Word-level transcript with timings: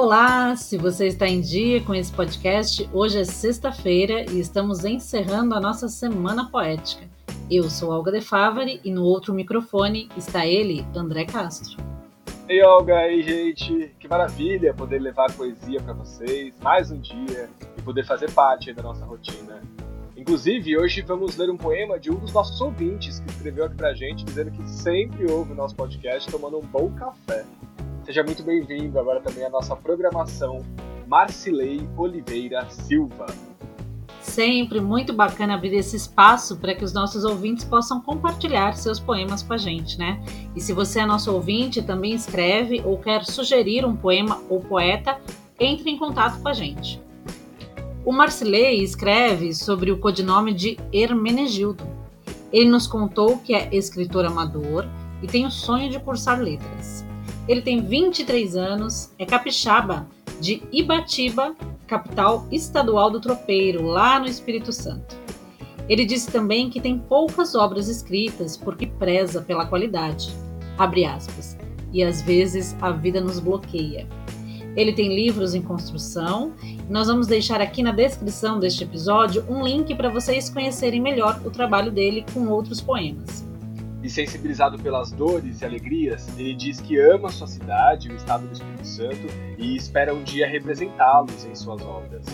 Olá, 0.00 0.54
se 0.54 0.78
você 0.78 1.08
está 1.08 1.26
em 1.26 1.40
dia 1.40 1.82
com 1.82 1.92
esse 1.92 2.12
podcast, 2.12 2.88
hoje 2.92 3.18
é 3.18 3.24
sexta-feira 3.24 4.30
e 4.30 4.38
estamos 4.38 4.84
encerrando 4.84 5.56
a 5.56 5.60
nossa 5.60 5.88
semana 5.88 6.48
poética. 6.48 7.04
Eu 7.50 7.68
sou 7.68 7.90
Olga 7.90 8.12
De 8.12 8.20
Favari 8.20 8.80
e 8.84 8.92
no 8.92 9.02
outro 9.02 9.34
microfone 9.34 10.08
está 10.16 10.46
ele, 10.46 10.86
André 10.94 11.24
Castro. 11.24 11.82
Ei, 12.48 12.62
Olga, 12.62 12.96
aí, 12.96 13.24
gente, 13.24 13.92
que 13.98 14.06
maravilha 14.06 14.72
poder 14.72 15.00
levar 15.00 15.32
poesia 15.32 15.80
para 15.80 15.94
vocês 15.94 16.54
mais 16.62 16.92
um 16.92 17.00
dia 17.00 17.50
e 17.76 17.82
poder 17.82 18.06
fazer 18.06 18.30
parte 18.30 18.72
da 18.72 18.84
nossa 18.84 19.04
rotina. 19.04 19.60
Inclusive, 20.16 20.78
hoje 20.78 21.02
vamos 21.02 21.36
ler 21.36 21.50
um 21.50 21.56
poema 21.56 21.98
de 21.98 22.08
um 22.08 22.14
dos 22.14 22.32
nossos 22.32 22.60
ouvintes 22.60 23.18
que 23.18 23.30
escreveu 23.30 23.64
aqui 23.64 23.74
pra 23.74 23.92
gente 23.94 24.24
dizendo 24.24 24.52
que 24.52 24.64
sempre 24.70 25.28
ouve 25.28 25.50
o 25.50 25.56
nosso 25.56 25.74
podcast 25.74 26.30
tomando 26.30 26.56
um 26.56 26.66
bom 26.66 26.88
café. 26.92 27.44
Seja 28.08 28.24
muito 28.24 28.42
bem-vindo 28.42 28.98
agora 28.98 29.20
também 29.20 29.44
à 29.44 29.50
nossa 29.50 29.76
programação, 29.76 30.64
Marcilei 31.06 31.86
Oliveira 31.94 32.66
Silva. 32.70 33.26
Sempre 34.22 34.80
muito 34.80 35.12
bacana 35.12 35.54
abrir 35.54 35.74
esse 35.74 35.96
espaço 35.96 36.56
para 36.56 36.74
que 36.74 36.82
os 36.82 36.94
nossos 36.94 37.22
ouvintes 37.22 37.66
possam 37.66 38.00
compartilhar 38.00 38.72
seus 38.76 38.98
poemas 38.98 39.42
com 39.42 39.52
a 39.52 39.58
gente, 39.58 39.98
né? 39.98 40.24
E 40.56 40.60
se 40.62 40.72
você 40.72 41.00
é 41.00 41.04
nosso 41.04 41.30
ouvinte, 41.34 41.82
também 41.82 42.14
escreve 42.14 42.80
ou 42.82 42.96
quer 42.96 43.26
sugerir 43.26 43.84
um 43.84 43.94
poema 43.94 44.40
ou 44.48 44.58
poeta, 44.58 45.20
entre 45.60 45.90
em 45.90 45.98
contato 45.98 46.40
com 46.40 46.48
a 46.48 46.54
gente. 46.54 46.98
O 48.06 48.10
Marcilei 48.10 48.82
escreve 48.82 49.54
sobre 49.54 49.92
o 49.92 49.98
codinome 49.98 50.54
de 50.54 50.78
Hermenegildo. 50.90 51.86
Ele 52.50 52.70
nos 52.70 52.86
contou 52.86 53.36
que 53.36 53.54
é 53.54 53.68
escritor 53.70 54.24
amador 54.24 54.86
e 55.22 55.26
tem 55.26 55.44
o 55.44 55.50
sonho 55.50 55.90
de 55.90 56.00
cursar 56.00 56.40
letras. 56.40 57.06
Ele 57.48 57.62
tem 57.62 57.80
23 57.80 58.56
anos, 58.56 59.10
é 59.18 59.24
capixaba 59.24 60.06
de 60.38 60.62
Ibatiba, 60.70 61.56
capital 61.86 62.46
estadual 62.52 63.10
do 63.10 63.20
tropeiro, 63.20 63.86
lá 63.86 64.20
no 64.20 64.26
Espírito 64.26 64.70
Santo. 64.70 65.16
Ele 65.88 66.04
disse 66.04 66.30
também 66.30 66.68
que 66.68 66.78
tem 66.78 66.98
poucas 66.98 67.54
obras 67.54 67.88
escritas 67.88 68.54
porque 68.54 68.86
preza 68.86 69.40
pela 69.40 69.64
qualidade. 69.64 70.28
Abre 70.76 71.06
aspas. 71.06 71.56
E 71.90 72.04
às 72.04 72.20
vezes 72.20 72.76
a 72.82 72.90
vida 72.90 73.18
nos 73.18 73.40
bloqueia. 73.40 74.06
Ele 74.76 74.92
tem 74.92 75.16
livros 75.16 75.54
em 75.54 75.62
construção. 75.62 76.52
Nós 76.90 77.06
vamos 77.06 77.26
deixar 77.26 77.62
aqui 77.62 77.82
na 77.82 77.92
descrição 77.92 78.60
deste 78.60 78.84
episódio 78.84 79.42
um 79.48 79.64
link 79.64 79.94
para 79.94 80.10
vocês 80.10 80.50
conhecerem 80.50 81.00
melhor 81.00 81.40
o 81.42 81.50
trabalho 81.50 81.90
dele 81.90 82.26
com 82.34 82.46
outros 82.48 82.82
poemas 82.82 83.47
e 84.02 84.08
sensibilizado 84.08 84.78
pelas 84.78 85.10
dores 85.10 85.60
e 85.60 85.64
alegrias, 85.64 86.28
ele 86.38 86.54
diz 86.54 86.80
que 86.80 86.98
ama 86.98 87.30
sua 87.30 87.46
cidade, 87.46 88.10
o 88.10 88.14
estado 88.14 88.46
do 88.46 88.52
Espírito 88.52 88.86
Santo 88.86 89.26
e 89.58 89.76
espera 89.76 90.14
um 90.14 90.22
dia 90.22 90.46
representá-los 90.46 91.44
em 91.44 91.54
suas 91.54 91.82
obras. 91.82 92.24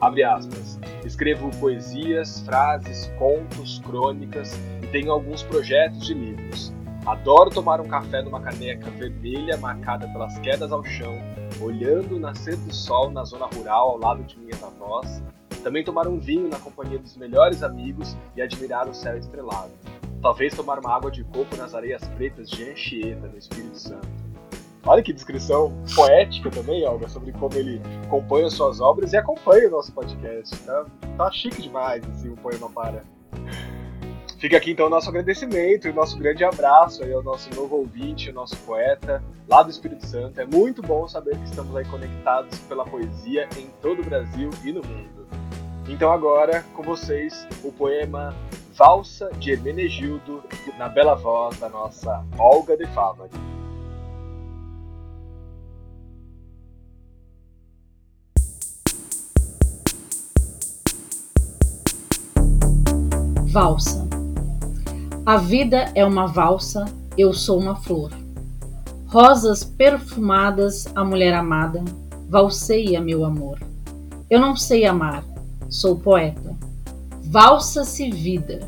Abre 0.00 0.24
aspas. 0.24 0.80
Escrevo 1.04 1.48
poesias, 1.60 2.40
frases, 2.40 3.06
contos, 3.18 3.80
crônicas 3.84 4.52
e 4.82 4.86
tenho 4.88 5.12
alguns 5.12 5.44
projetos 5.44 6.04
de 6.04 6.14
livros. 6.14 6.72
Adoro 7.06 7.50
tomar 7.50 7.80
um 7.80 7.88
café 7.88 8.22
numa 8.22 8.40
caneca 8.40 8.90
vermelha 8.90 9.56
marcada 9.56 10.08
pelas 10.08 10.38
quedas 10.38 10.72
ao 10.72 10.84
chão, 10.84 11.14
olhando 11.60 12.16
o 12.16 12.18
nascer 12.18 12.56
do 12.56 12.74
sol 12.74 13.10
na 13.10 13.24
zona 13.24 13.46
rural 13.46 13.90
ao 13.90 13.98
lado 13.98 14.22
de 14.24 14.38
minhas 14.38 14.62
avós. 14.62 15.22
Também 15.62 15.84
tomar 15.84 16.08
um 16.08 16.18
vinho 16.18 16.48
na 16.48 16.58
companhia 16.58 16.98
dos 16.98 17.16
melhores 17.16 17.62
amigos 17.62 18.16
e 18.36 18.42
admirar 18.42 18.88
o 18.88 18.94
céu 18.94 19.16
estrelado. 19.16 19.70
Talvez 20.22 20.54
tomar 20.54 20.78
uma 20.78 20.94
água 20.94 21.10
de 21.10 21.24
coco 21.24 21.56
nas 21.56 21.74
areias 21.74 22.02
pretas 22.16 22.48
de 22.48 22.70
Anchieta, 22.70 23.26
no 23.26 23.36
Espírito 23.36 23.76
Santo. 23.76 24.08
Olha 24.84 25.02
que 25.02 25.12
descrição 25.12 25.72
poética 25.96 26.48
também, 26.48 26.86
Olga, 26.86 27.08
sobre 27.08 27.32
como 27.32 27.54
ele 27.56 27.80
acompanha 28.04 28.48
suas 28.48 28.80
obras 28.80 29.12
e 29.12 29.16
acompanha 29.16 29.66
o 29.66 29.70
nosso 29.70 29.92
podcast. 29.92 30.56
Tá, 30.60 30.84
tá 31.16 31.30
chique 31.32 31.62
demais, 31.62 32.04
assim, 32.08 32.28
o 32.28 32.36
poema 32.36 32.70
para. 32.70 33.02
Fica 34.38 34.56
aqui 34.56 34.72
então 34.72 34.86
o 34.86 34.90
nosso 34.90 35.08
agradecimento 35.08 35.86
e 35.86 35.90
o 35.90 35.94
nosso 35.94 36.16
grande 36.18 36.44
abraço 36.44 37.02
aí 37.02 37.12
ao 37.12 37.22
nosso 37.22 37.52
novo 37.54 37.76
ouvinte, 37.76 38.30
o 38.30 38.32
nosso 38.32 38.56
poeta 38.58 39.22
lá 39.48 39.62
do 39.62 39.70
Espírito 39.70 40.06
Santo. 40.06 40.40
É 40.40 40.44
muito 40.44 40.82
bom 40.82 41.06
saber 41.06 41.36
que 41.36 41.44
estamos 41.44 41.74
aí 41.76 41.84
conectados 41.84 42.58
pela 42.60 42.84
poesia 42.84 43.48
em 43.56 43.68
todo 43.80 44.02
o 44.02 44.04
Brasil 44.04 44.50
e 44.64 44.72
no 44.72 44.82
mundo. 44.82 45.26
Então 45.88 46.12
agora, 46.12 46.64
com 46.74 46.82
vocês, 46.82 47.46
o 47.62 47.70
poema 47.70 48.34
Valsa 48.74 49.30
de 49.38 49.52
Hermenegildo, 49.52 50.42
na 50.78 50.88
bela 50.88 51.14
voz 51.14 51.58
da 51.58 51.68
nossa 51.68 52.24
Olga 52.38 52.74
de 52.74 52.86
Favari. 52.86 53.30
Valsa. 63.50 64.08
A 65.26 65.36
vida 65.36 65.92
é 65.94 66.02
uma 66.02 66.26
valsa, 66.26 66.86
eu 67.18 67.34
sou 67.34 67.60
uma 67.60 67.76
flor. 67.76 68.10
Rosas 69.06 69.62
perfumadas, 69.62 70.86
a 70.96 71.04
mulher 71.04 71.34
amada, 71.34 71.84
valseia 72.26 73.02
meu 73.02 73.26
amor. 73.26 73.60
Eu 74.30 74.40
não 74.40 74.56
sei 74.56 74.86
amar, 74.86 75.22
sou 75.68 75.98
poeta 75.98 76.51
valsa-se 77.32 78.10
vida, 78.10 78.60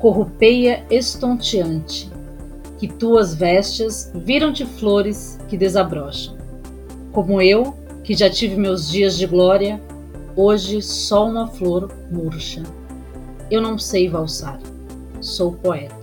corrupeia 0.00 0.84
estonteante, 0.90 2.10
que 2.76 2.88
tuas 2.88 3.36
vestes 3.36 4.10
viram-te 4.12 4.66
flores 4.66 5.38
que 5.46 5.56
desabrocham. 5.56 6.36
Como 7.12 7.40
eu, 7.40 7.72
que 8.02 8.14
já 8.14 8.28
tive 8.28 8.56
meus 8.56 8.90
dias 8.90 9.16
de 9.16 9.28
glória, 9.28 9.80
hoje 10.34 10.82
só 10.82 11.28
uma 11.28 11.46
flor 11.46 11.88
murcha. 12.10 12.64
Eu 13.48 13.62
não 13.62 13.78
sei 13.78 14.08
valsar, 14.08 14.58
sou 15.20 15.52
poeta. 15.52 15.99